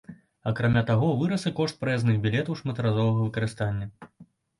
Акрамя 0.51 0.81
таго, 0.87 1.09
вырас 1.19 1.43
і 1.49 1.51
кошт 1.59 1.77
праязных 1.83 2.15
білетаў 2.23 2.57
шматразовага 2.63 3.29
карыстання. 3.37 3.85